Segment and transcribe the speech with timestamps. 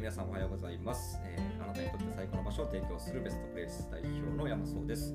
[0.00, 5.14] 皆さんおはようございます、えーあなたにとって最高の場所を提供するベストプレイス代表の山荘です。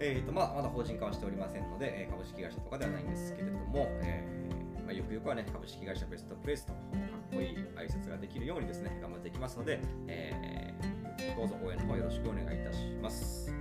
[0.00, 13.54] えーとまあ、まだ法人化はしておりませんので、え株式会社とかではないんですけれども、えーまあ、よくよくはね、株式会社ベストプレイスとかっこいい挨拶ができるようにですね、頑張っていきますので、えーどうぞ応援の方よろしくお願いいたします。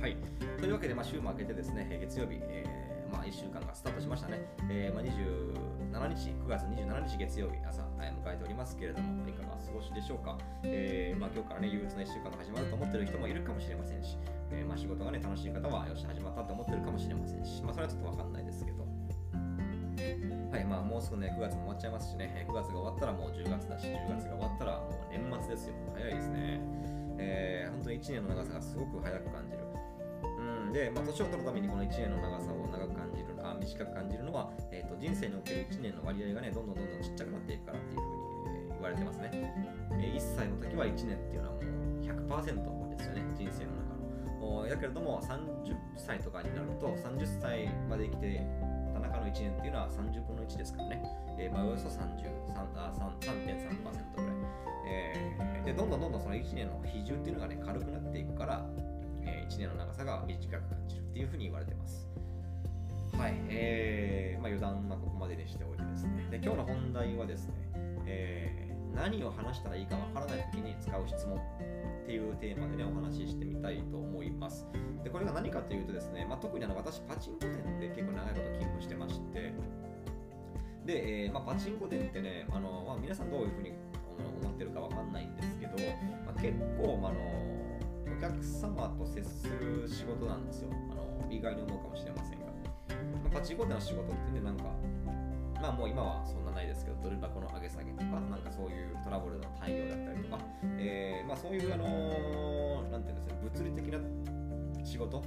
[0.00, 0.16] はい。
[0.60, 4.40] というわけで、まあ、週も明けてですね、月曜日、えーまあ、1週間がスタートしましたね。
[4.70, 10.38] えーまあ、27日、9月27日月曜日、朝、え迎えておりますけれども、いかがお過ごしでしょうか。
[10.62, 14.16] えーまあ、今日からね、憂鬱な1週間が始まると思ってる人もいるかもしれませんし、
[14.50, 18.86] えーまあ、仕事がね、楽しい方は、よし、始まったと思ってるかもしれませんし、まあ、それはちょっとわかんないですけど、
[20.50, 25.74] はい、まあもうすぐね、9月も終わっちゃいますしね、9月が終わったらもう10月だし、10月が終わったらもう年末ですよ。
[25.94, 26.60] 早いですね。
[27.18, 29.59] えー本当に1年の長さがすごく早く感じる。
[30.72, 38.14] で、まあ、年を取るためにこの1年の長さを長く感じる、あ短く感じるのは、えー、と人生における1年の割合がね、どんどんどんどんちっちゃくなっていくからっていうふうに、
[38.46, 39.30] えー言われてますね。
[39.34, 41.64] えー1歳の時は1年っていうのはもう
[42.00, 43.94] 100%ですよね、人生の中
[44.40, 44.60] の。
[44.62, 48.46] おやけれども、30歳とかになると、30歳まで生きて
[48.94, 51.02] た中の1年っていうのは30分の1ですからね。
[51.38, 52.00] えーまあ、およそ33
[52.56, 54.36] あ3 3.3%ぐらい。
[54.86, 57.59] えーで、どんどんどんどんその1年の比重っていうのがね、
[60.10, 62.08] が短く感じるっていうふうに言われてます。
[63.16, 66.26] はい、えーまあ、余談はここまでにしておいてですね。
[66.30, 67.54] で、今日の本題はですね、
[68.06, 74.66] えー何を話したらいいかわからないときに使う質問っていうテーマでね、お話ししてみたいと思います。
[75.04, 79.52] で、これが何かというとですね、まあ、特にあの私、パチンコ店で結構長いこと勤務してまして、
[80.84, 83.72] で、えーまあ、パチンコ店ってね、あのまあ、皆さんどういうふうに
[84.42, 85.72] 思ってるかわかんないんですけど、
[86.26, 87.18] まあ、結構、まあ、の
[88.20, 90.68] 客様と接する仕事なんですよ。
[90.92, 92.46] あの意外に思うかもしれませんが。
[93.24, 94.64] まあパチンコ店の仕事ってね、なんか、
[95.60, 100.38] まあもう今はそんなないですけど、ドル箱の上げ下げとか、なんかそういうトラブルの対応だったりとか、
[100.78, 103.98] えーまあそういう、あのなんていうんですか、物理的な
[104.84, 105.22] 仕事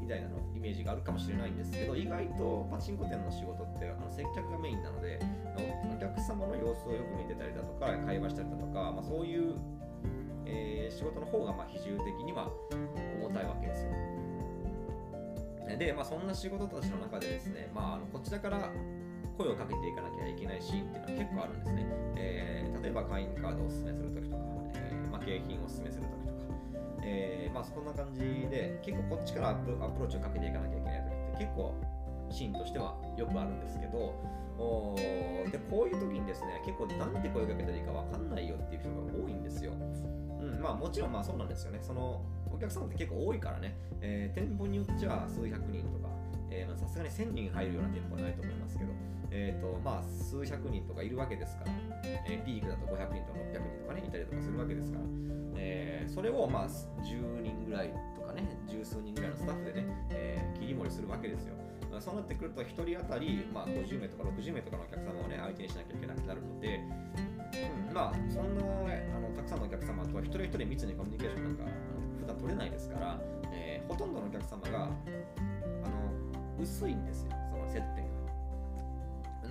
[0.00, 5.18] みたいなのイメージがあるかもしれないんですけど、意外とパチンコ店の仕事ってあの接客がメインなので、
[5.96, 9.54] お客様の様子をよく見てたりだとか、会話したりだとか、まあ、そういう、
[10.52, 12.50] えー仕事の方がまあ比重的には
[13.18, 13.90] 重たいわけですよ。
[15.78, 18.70] で、まあ、そんな仕事たちの中でですね、まあ、あのこちらから
[19.38, 21.86] 声をかけていかなきゃいけないシーンっていうのは結構あるんですね。
[22.16, 24.42] えー例えば会員カードをお勧めするときとか、
[24.74, 26.42] えーまあ、景品をお勧めするときとか、
[27.04, 28.20] えーまあ、そんな感じ
[28.50, 31.74] で結構こっちからアプアプローチをかけていかなきゃいけないときって結構
[32.32, 34.14] シーンとしてはよくあるんですけど、
[35.50, 39.72] でこういう時にですね、結構なんて声かけたらいいかわかんないよっていう人が多いんですよ。
[40.40, 41.78] うん、まあもちろんまあそうなんですよね。
[41.80, 42.22] その
[42.52, 46.08] お客さんって結構多いからね、えー店舗によっては数百人とか、
[46.76, 48.90] さすがに1000人入るような店舗はないと思いますけど、
[49.30, 51.72] えーとまあ、数百人とかいるわけですから、
[52.04, 55.04] えーピークだと500人とか600人とかね、いたりとかするわけですから、
[55.56, 61.54] えーそれをまあ10人ぐらいとかね、十数人ぐらいのスタッフでね、えー切り盛りするわけですよ。
[62.00, 66.80] そうなってくると、1人当たり、まあ、50名とか60名とかのお客様をね、相手にしなきゃいけなくなるので、
[67.88, 71.64] うん、まあ、そんな、あのたくさんのお客様とは一人一人密にコミュニケーションなんか
[72.20, 73.20] 普段取れないですから、
[73.52, 74.94] えーほとんどのお客様があの
[76.62, 78.06] 薄いんですよ、その接点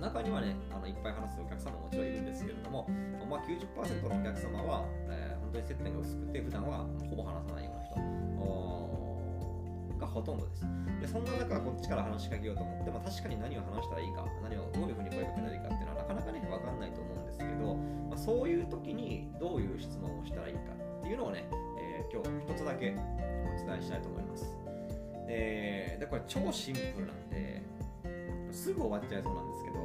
[0.00, 2.88] 中にはね、あのいっぱい話すお客様ももちろんいるんですけれども、
[3.30, 7.81] まあ、90%のお客様は、えー本当に接点が薄くて、普段はほぼ話さないような
[10.02, 10.66] がほとんどです。
[11.00, 17.74] で、そんな中、こっちから話しかけようと思って、まあ、確かに何を話したらいいか、何をどういうふうに声かけたらいいかっていうのはなかなかね、わかんないと思うんですけど、
[18.10, 20.60] まあ、そういう時にどういう質問をしたらいいか
[21.00, 21.46] っていうのをね、
[21.78, 24.54] えー今日一つだけお伝えしたいと思います。
[25.28, 27.62] えーで、これ超シンプルなんで、
[28.50, 29.78] すぐ終わっちゃいそうなんですけど、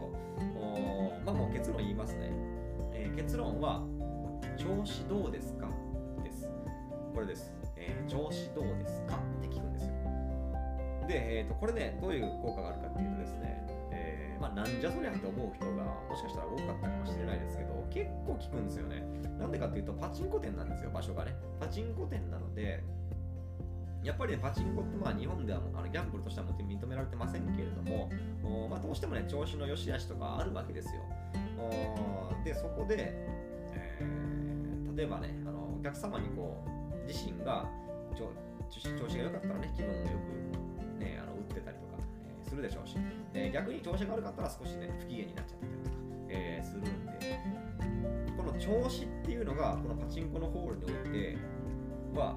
[0.60, 2.30] おまあもう結論言いますね。
[2.94, 3.82] えー結論は、
[4.58, 5.70] 調子どうですか？
[6.24, 6.50] です。
[7.14, 7.54] これです。
[7.78, 8.97] えー調子どうです？
[11.08, 19.04] で、えー、とこれね、どういう効果があるかっていうとですね、えーまあ、なんじゃそりゃって思う人がもしかしたら多かったかもしれないですけど、結構聞くんですよね。
[19.40, 21.34] なんでかっていうと、パチンコ店なんですよ、場所がね。
[21.60, 22.84] パチンコ店なので、
[24.04, 28.10] やっぱりね、パチンコってまあ日本ではあのギャンブルとしてはもちろん認められてませんけれども、
[28.70, 31.02] まあ、どうしてもね、調子の良し悪しとかあるわけですよ。
[31.58, 32.96] おで、そこで、
[33.74, 34.38] えー
[34.98, 37.70] 例えばね、あのお客様にこう、自身が
[38.16, 38.32] 調
[38.70, 42.96] 調子が良かったらね、気分をよく、ね、あの打ってたりとか、えーするでしょうし、
[43.34, 45.96] えー逆に調子が悪かったら少しね、不機嫌になっちゃってたりとか、
[46.30, 46.84] えーするん
[47.20, 47.40] で、
[48.38, 51.38] この調子っていうのが、このパチンコのホールにおいて
[52.14, 52.36] は、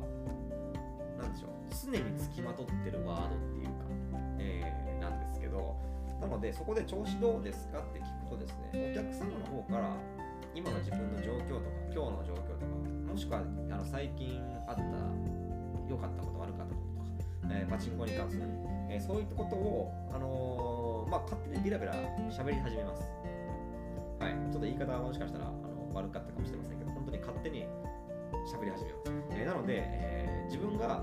[1.19, 3.73] なんでしょう、常につきまとってるワードっていうか、
[4.39, 5.77] えーなんですけど、
[6.21, 9.97] なので、そこで調子どうですかって聞くとですね、お客様の方から、
[10.55, 13.41] 今の自分の状況とか今日の状況とかもしくは
[13.71, 14.83] あの最近あった
[15.91, 18.43] 良かったこと悪かったこととか、えー、パチンコに関する、
[18.89, 21.95] えー、そういったことを、あのー、まあ、勝手にベラベラ
[22.31, 23.03] 喋り始めます。
[24.21, 27.67] はい、ちょっと言い方はもしかしたらあの悪かったかもしれませんけど、本当に勝手に
[28.47, 29.13] 喋り始めます。
[29.33, 31.03] えー、なので、え自分が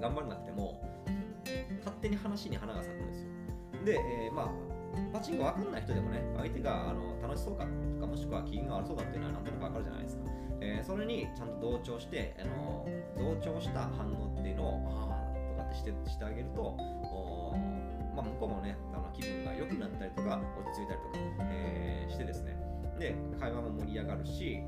[0.00, 0.82] 頑張らなくても、
[1.80, 3.28] 勝手に話に花が咲くんですよ。
[3.84, 4.70] で、えまあ
[5.12, 10.22] パチンコ分かんない人でもね、相手があの楽しそうかとか、もしくは機嫌が悪そうだっていうのはなんとなく分かるじゃないですか。
[10.60, 12.86] えー、それにちゃんと同調して、あの
[13.16, 16.74] 同調した反応っていうのを、ああとかってしてしてあげると、
[18.16, 22.58] まあ、向こうもね、あの気分が良くなったりとか、落ち着いたりとか、えー、してですね、
[22.98, 24.58] で、会話も盛り上がるし、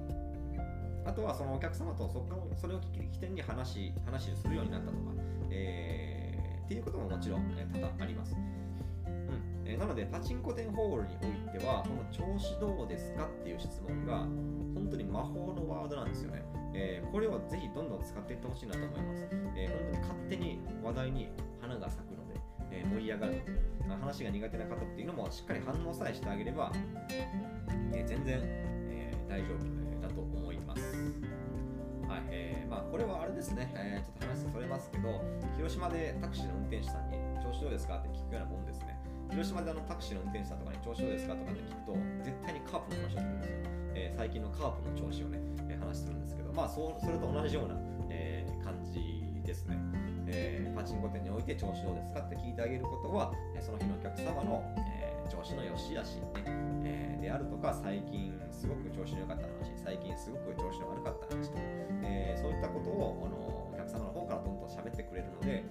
[1.05, 5.13] あとはそのお客様とそこからそれを起点に話話するようになったとか、
[5.51, 8.37] えー、っていうことももちろん、え、多々あります。
[9.73, 14.19] え、なので、パチンコ店ホールにおいては、この調子どうですかっていう質問が、
[14.75, 16.43] 本当に魔法のワードなんですよね。
[16.75, 19.29] えー、これをぜひどんどん使っていってほしいなと思います。
[19.57, 21.29] えー、本当に勝手に話題に
[21.61, 22.41] 花が咲くので、
[22.71, 26.73] えー、盛り上がるので、話が苦手な方っていうのもしっかり反応さえしてあげれば、
[27.93, 30.83] え全然、え大丈夫だと思います。
[32.09, 35.23] はい、えーまあ、これはあれですね、えちょっと話それますけど、
[35.57, 37.22] 広島でタクシーの運転手さんに
[37.53, 37.99] 調子どうですか？
[37.99, 38.97] って聞くようなもんですね。
[39.29, 41.37] 広島であのタクシーの運転手さんとかに調子どうですか？
[41.37, 41.93] とかって聞くと、
[42.25, 43.57] 絶対にカープの話をするんですよ。
[43.93, 45.37] えー、最近のカープの調子をね、
[45.69, 47.77] えー、話するんですけど、まあそそれと同じような、
[48.09, 49.77] えー、感じですね、
[50.27, 50.73] えー。
[50.73, 52.21] パチンコ店において調子どうですか？
[52.25, 56.17] って聞いてあげることは、その日のお客様の、え調子の良し悪し、
[56.81, 61.63] ねえであるとか、最近すごく調子の良かった話、最近すごく調子の悪かった話とか、
[62.03, 63.37] えそういったことをあの
[63.73, 65.65] お客様の方からどんどん喋ってくれるので、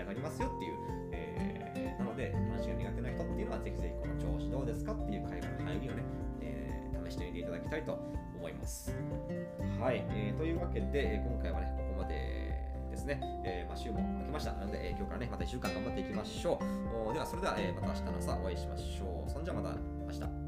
[0.00, 0.74] 上がりますよっていう、
[1.12, 6.02] えなので、話が苦手な人っていうのは、ぜひぜひこの調子どうですかっていう会話の入りをね、
[6.40, 7.92] えー、試してみていただきたいと
[8.36, 8.94] 思います。
[9.78, 12.40] はい、えー、というわけで、今回はね、ここまで
[12.90, 14.52] ですね、えー、まあ、週も明けました。
[14.52, 16.58] なので、え、今日からね、また1週間頑張っていきましょ
[17.10, 17.12] う。
[17.12, 19.30] では、それでは、え、また明日の朝お会いしましょう。
[19.30, 19.76] そんじゃまた
[20.06, 20.39] 明日。